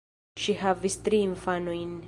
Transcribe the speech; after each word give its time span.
Ŝi 0.45 0.55
havis 0.61 0.97
tri 1.09 1.21
infanojn. 1.29 1.95